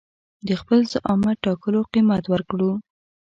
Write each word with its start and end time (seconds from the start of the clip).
د 0.47 0.49
خپل 0.61 0.79
زعامت 0.93 1.37
ټاکلو 1.45 1.79
قيمت 1.93 2.23
ورکړو. 2.29 2.71